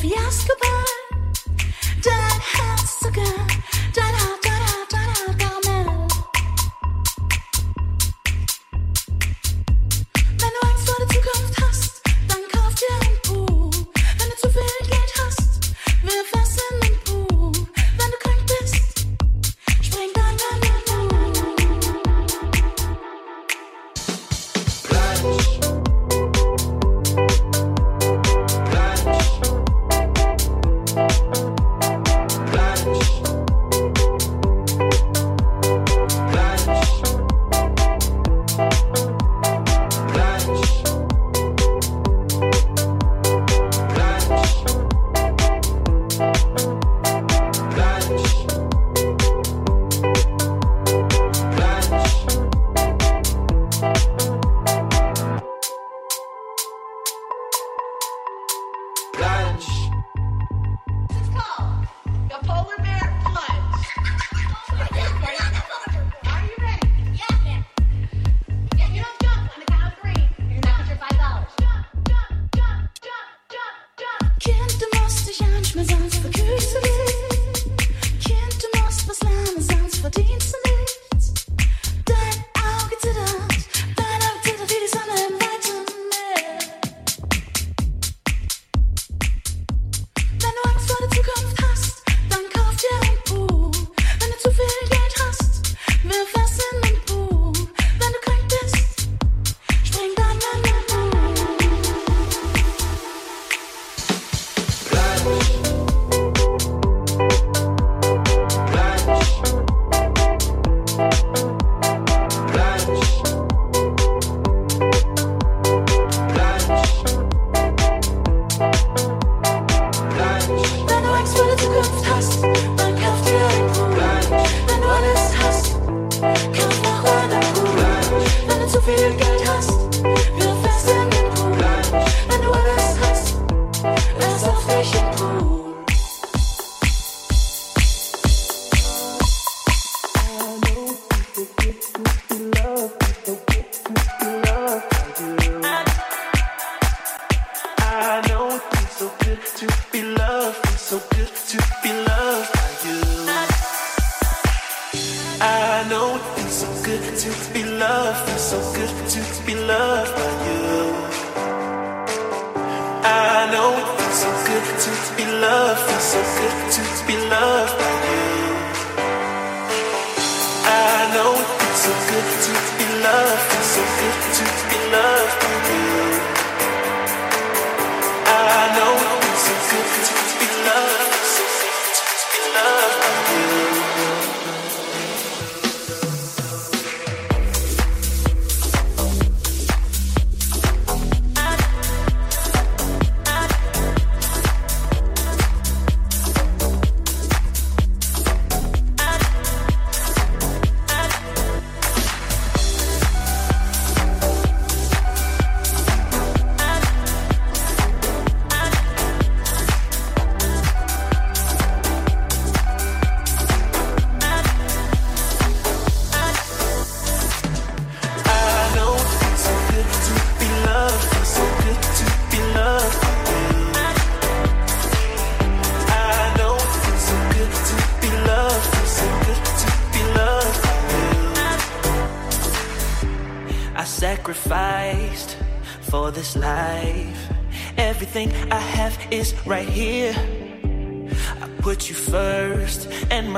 [0.00, 0.89] fiasco, bye.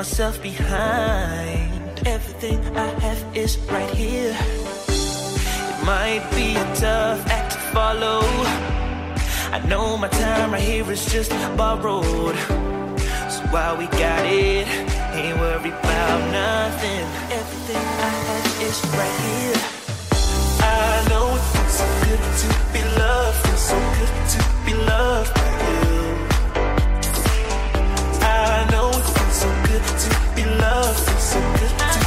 [0.03, 1.79] Myself behind.
[2.07, 4.37] Everything I have is right here.
[4.89, 8.23] It might be a tough act to follow.
[9.57, 12.37] I know my time right here is just borrowed.
[13.33, 14.67] So while we got it,
[15.15, 17.07] ain't worried about nothing.
[17.39, 19.82] Everything I have is right here.
[20.75, 25.33] I know it feels so good to be loved, feels so good to be loved
[25.35, 26.01] by you.
[28.23, 32.02] I know it feels so good to be loved, feels so good to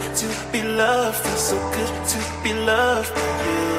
[0.00, 3.14] good to be loved, feels so good to be loved.
[3.14, 3.76] By you.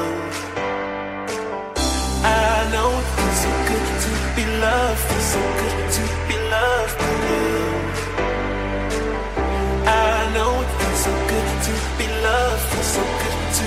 [2.22, 6.96] I know it feels so good to be loved, feels so good to be loved.
[7.00, 7.48] By you.
[9.86, 13.64] I know it feels so good to be loved, feels so good to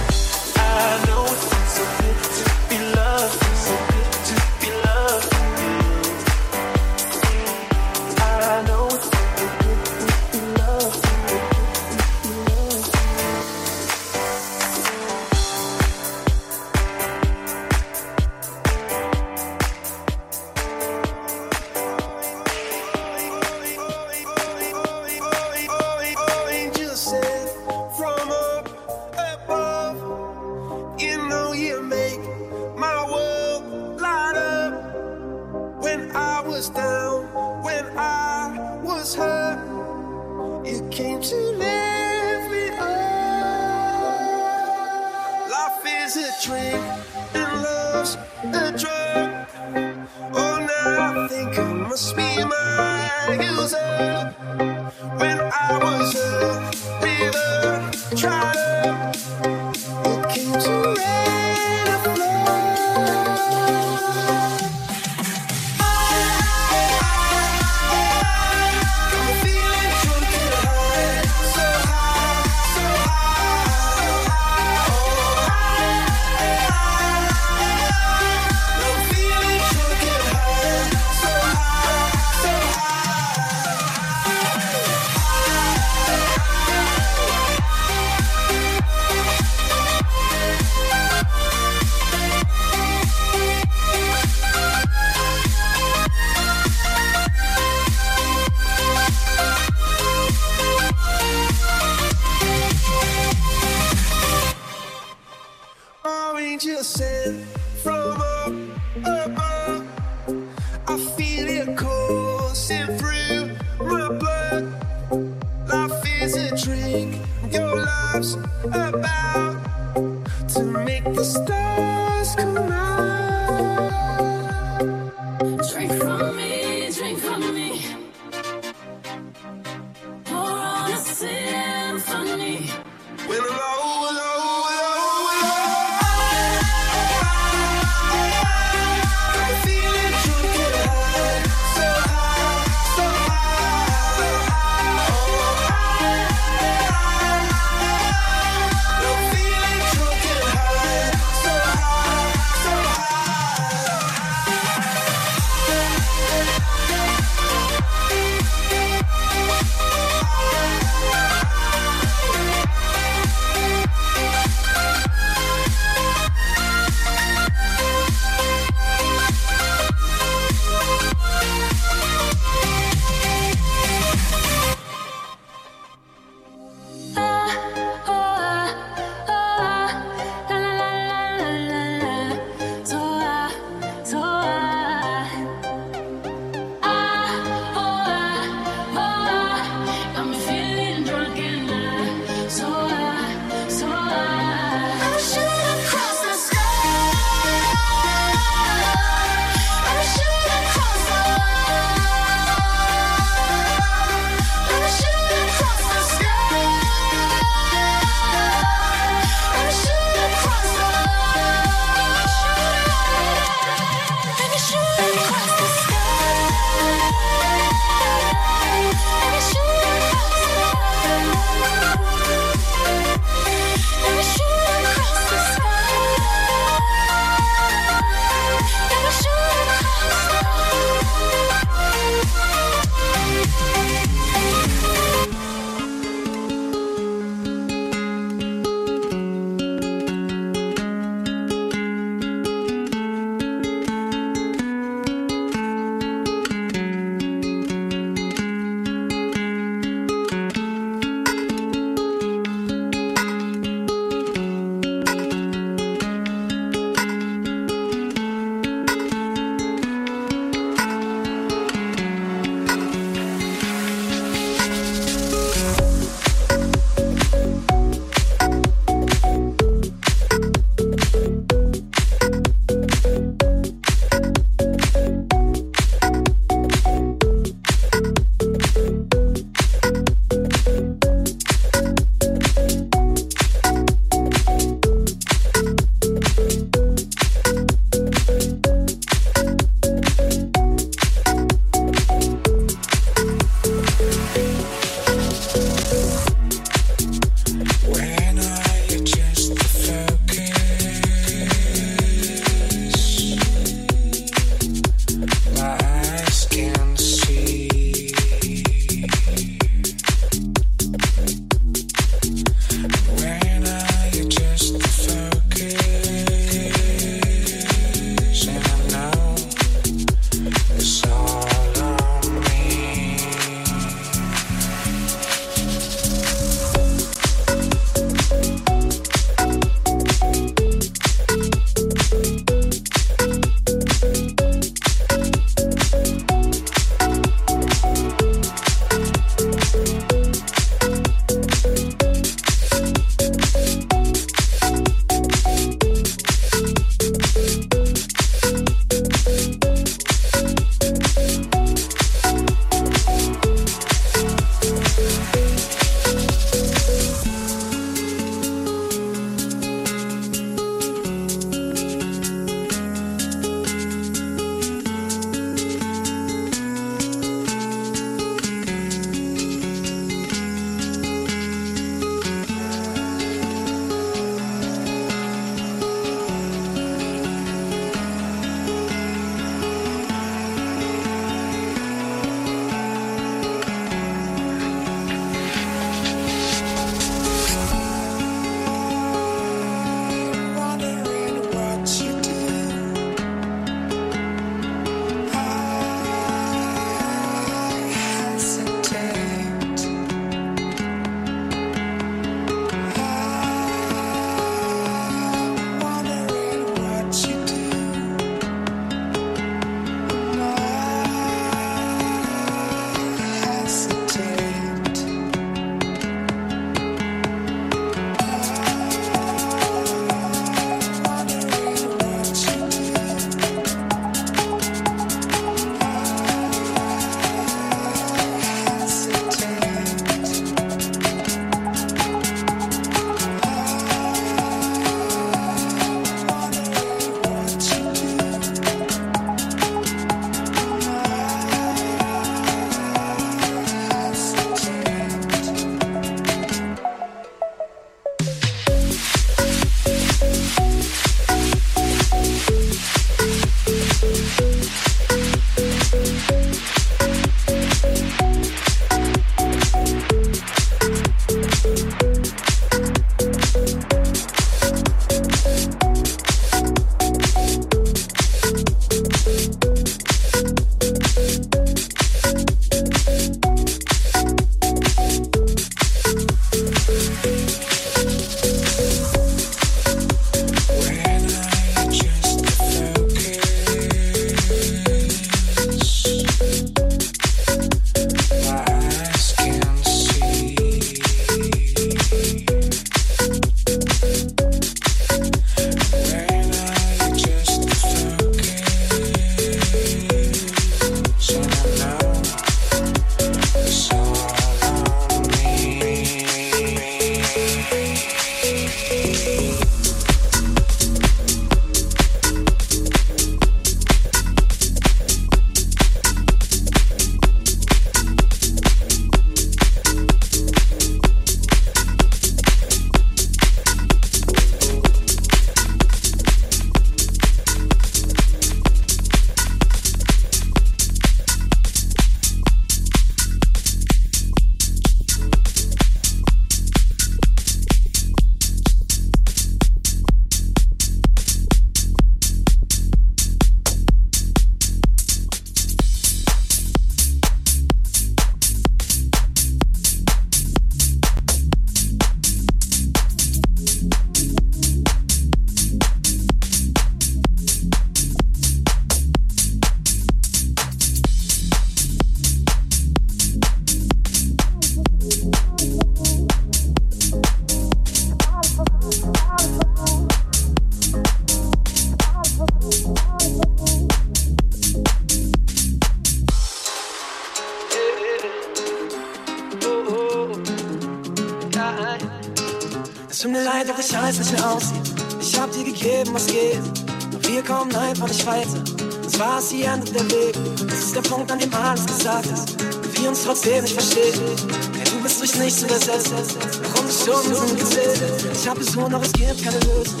[598.74, 600.00] Ich hab es gibt keine Lösung.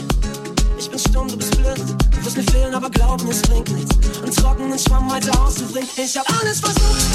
[0.78, 1.94] Ich bin stumm, du bist blind.
[2.10, 3.96] Du wirst mir fehlen, aber glaub mir, es bringt nichts.
[4.24, 5.90] Und trockenen Schwamm weiter auszubringen.
[5.94, 7.11] Ich hab alles versucht,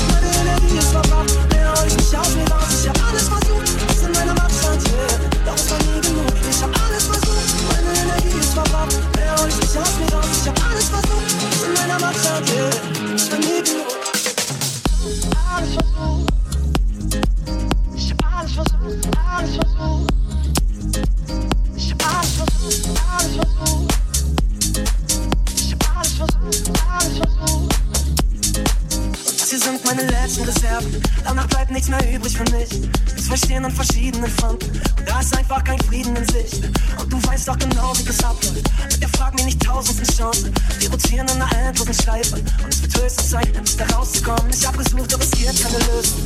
[31.28, 32.70] Danach bleibt nichts mehr übrig für mich.
[32.72, 34.72] Wir zwei stehen an verschiedenen Fronten.
[34.72, 36.64] Und da ist einfach kein Frieden in Sicht.
[36.98, 38.64] Und du weißt doch genau, wie das abläuft.
[38.88, 40.50] Bitte frag mir nicht tausendste Chance.
[40.80, 42.36] Wir rotieren in einer endlosen Schleife.
[42.38, 44.50] Und es wird höchste Zeit, bis da rauszukommen.
[44.54, 46.22] Ich hab gesucht, aber es gibt keine Lösung.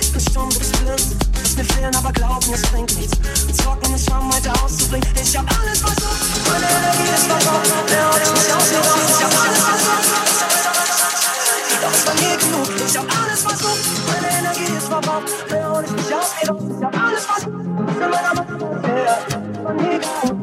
[0.00, 1.02] Ich bin stumm, du bist blind.
[1.42, 3.18] Wirst mir fehlen, aber glaub mir, es bringt nichts.
[3.58, 5.08] Trocken ist Schwamm weiter auszubringen.
[5.20, 6.48] Ich hab alles versucht.
[6.48, 7.66] Meine Energie ist verbraucht.
[7.66, 7.90] Nicht.
[8.46, 10.59] Ich hab alles versucht.
[11.80, 12.68] Doch es war nie genug.
[12.86, 13.84] Ich hab alles versucht.
[14.06, 15.50] Meine Energie ist verbraucht.
[15.50, 16.62] Mehr hol ich aus mir raus.
[16.76, 17.52] Ich hab alles versucht.
[17.52, 18.48] Für meine Macht.
[19.06, 19.18] Ja,
[19.64, 20.40] war nie genug.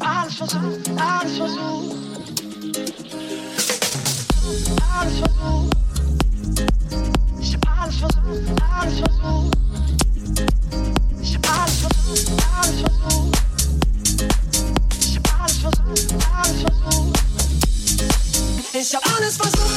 [0.00, 0.90] Alles versucht.
[0.98, 1.94] Alles versucht.
[4.92, 5.76] Alles versucht.
[7.80, 8.62] Alles versucht.
[8.80, 9.13] Alles versucht.
[18.86, 19.73] Ich hab alles versucht,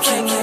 [0.00, 0.37] Can't.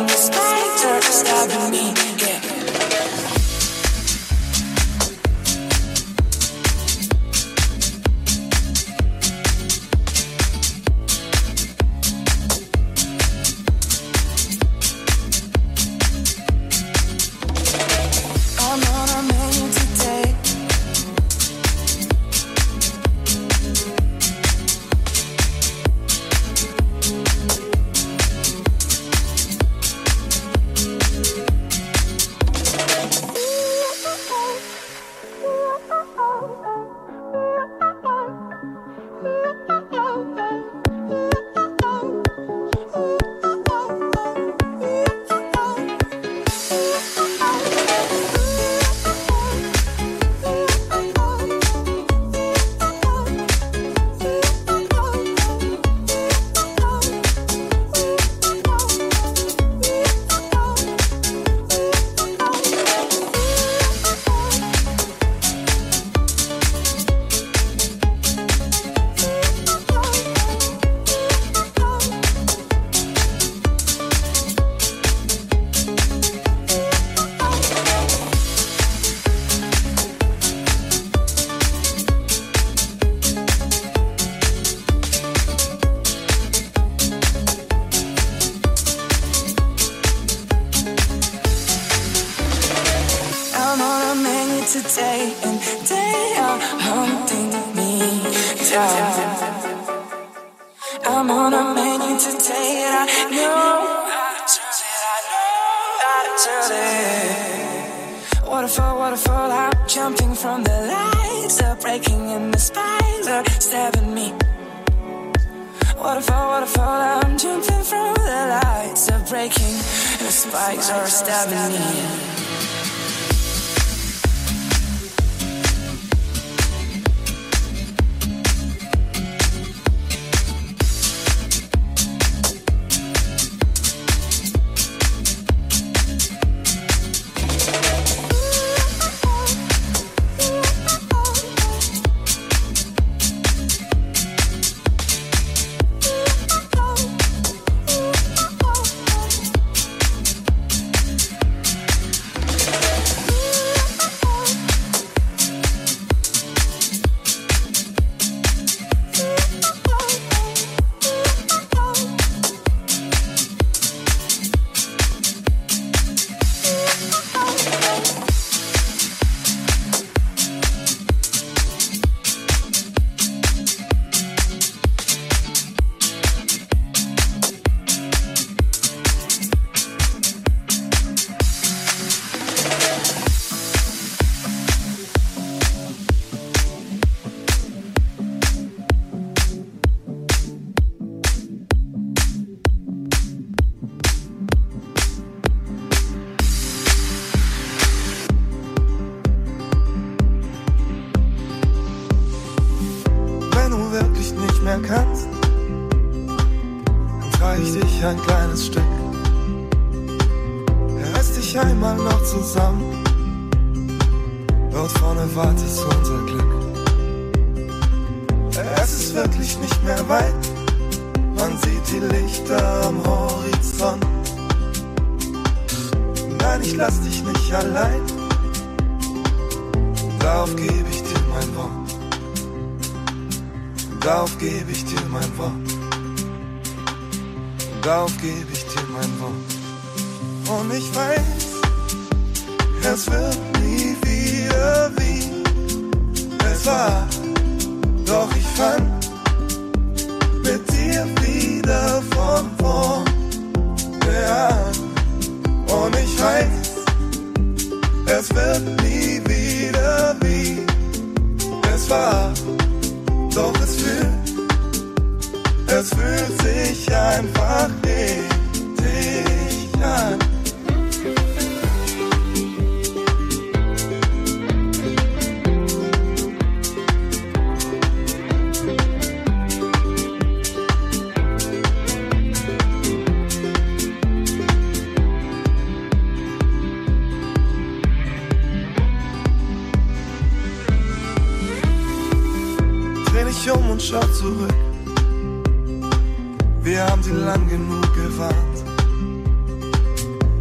[296.85, 298.57] wir haben sie lang genug gewarnt.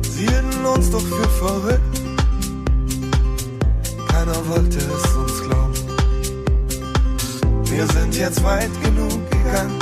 [0.03, 2.01] Sie hielten uns doch für verrückt.
[4.09, 5.75] Keiner wollte es uns glauben.
[7.65, 9.79] Wir sind jetzt weit genug gegangen.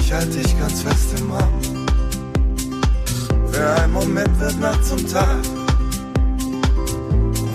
[0.00, 1.60] Ich halte dich ganz fest im Arm.
[3.50, 5.36] Für einen Moment wird Nacht zum Tag.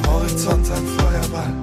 [0.03, 1.53] Am Horizont ein Feuerball.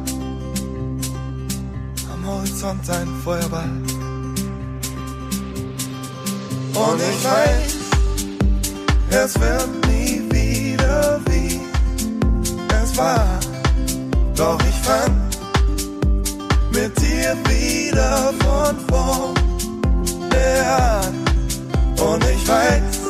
[2.10, 3.91] Am Horizont ein Feuerball.
[6.74, 7.76] Und ich weiß,
[9.10, 11.60] es wird nie wieder wie
[12.82, 13.38] es war.
[14.34, 15.36] Doch ich fand
[16.72, 19.34] mit dir wieder von vorn
[20.30, 21.14] der an.
[22.00, 23.00] Und ich weiß,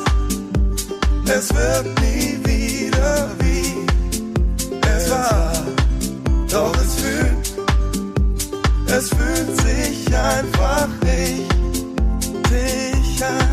[1.37, 3.87] es wird nie wieder wie
[4.97, 5.53] es war.
[6.51, 7.55] Doch es fühlt,
[8.89, 11.49] es fühlt sich einfach richtig
[13.23, 13.52] an.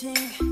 [0.00, 0.51] waiting.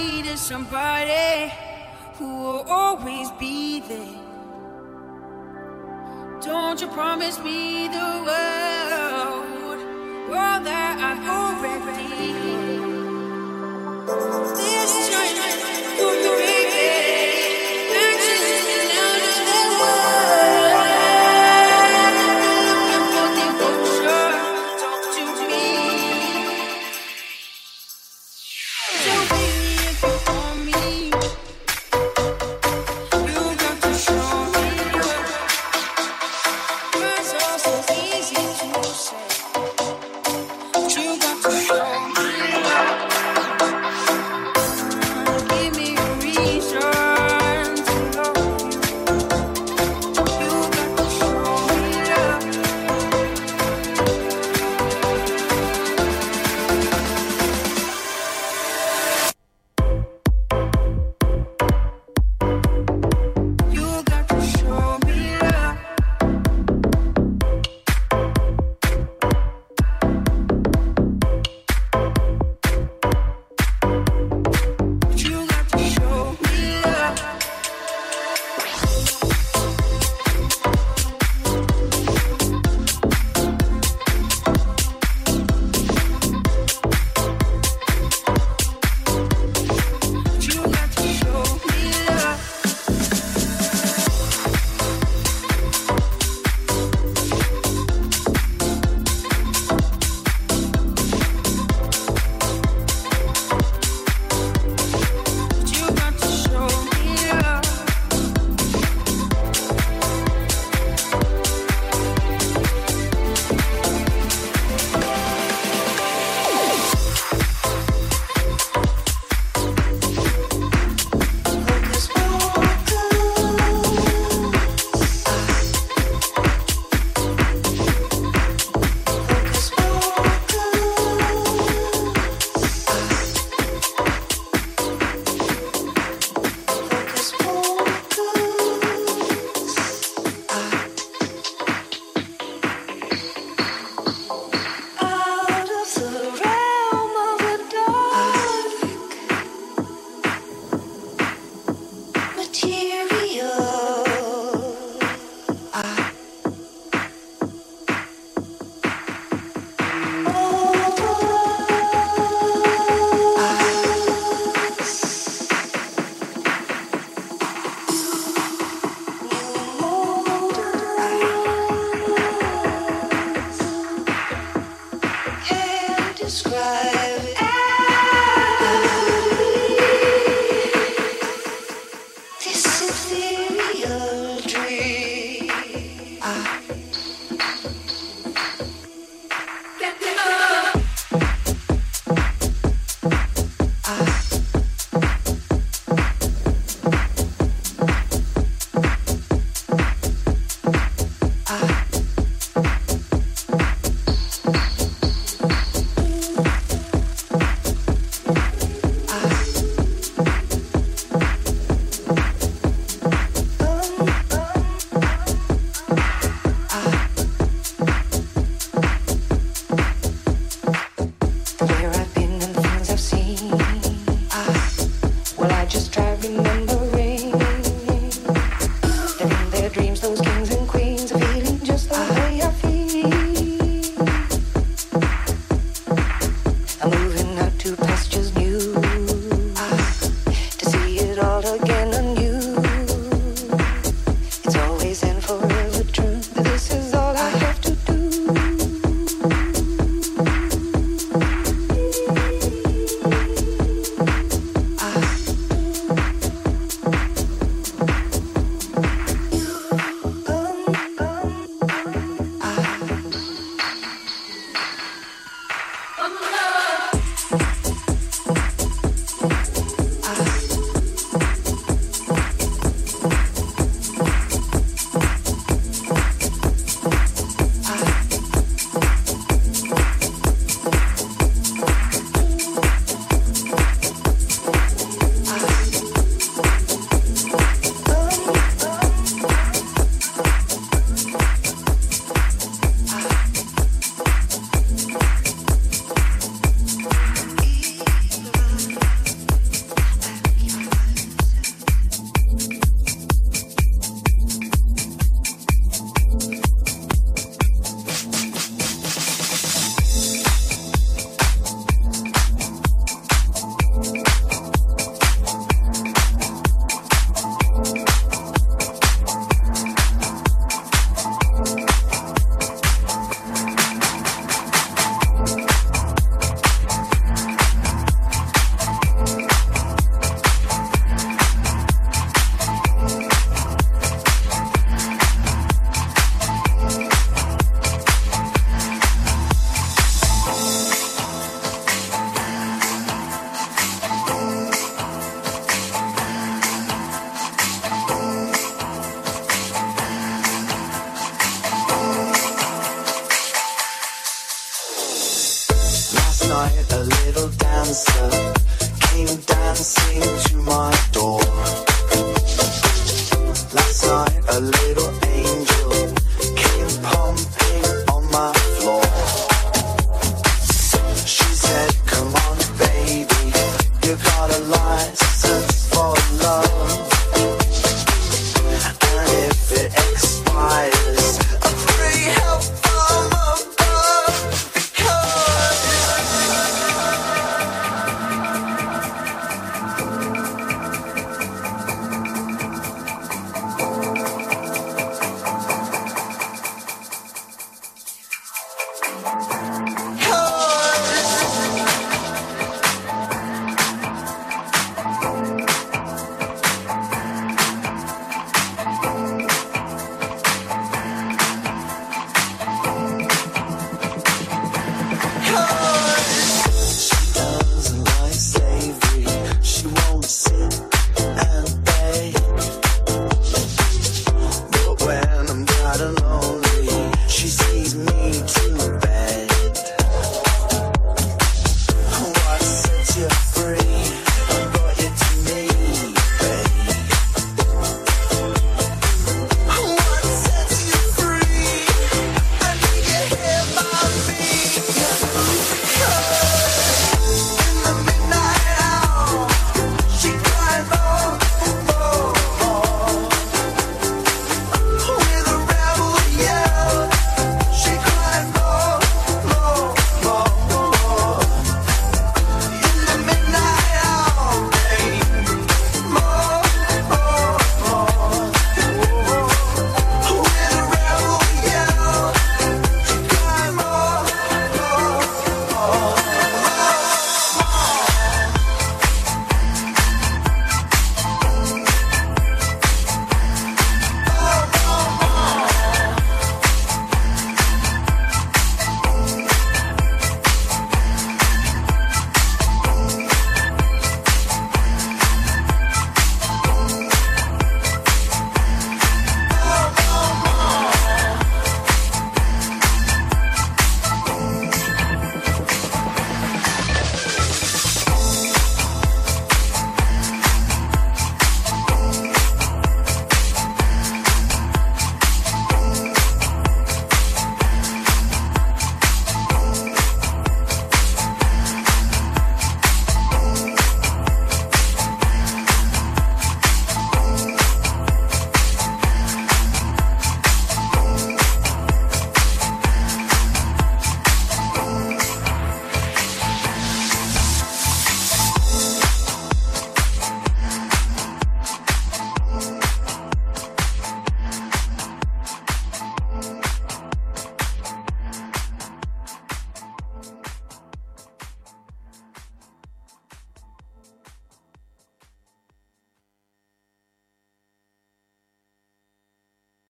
[0.00, 1.52] needed somebody
[2.16, 4.20] who will always be there.
[6.40, 9.80] Don't you promise me the world,
[10.30, 12.69] world that I already.